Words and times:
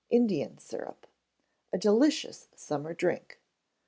Indian 0.09 0.57
Syrup. 0.57 1.05
(A 1.71 1.77
delicious 1.77 2.47
summer 2.55 2.91
drink.) 2.95 3.39